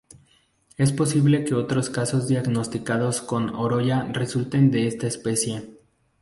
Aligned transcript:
Es 0.77 0.91
posible 0.91 1.45
que 1.45 1.53
otros 1.53 1.91
casos 1.91 2.27
diagnosticados 2.27 3.21
con 3.21 3.53
Oroya 3.53 4.09
resulten 4.11 4.71
de 4.71 4.87
esta 4.87 5.05
especie. 5.05 5.77